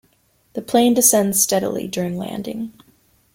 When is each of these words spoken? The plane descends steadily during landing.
The 0.53 0.63
plane 0.63 0.95
descends 0.95 1.43
steadily 1.43 1.87
during 1.87 2.17
landing. 2.17 2.73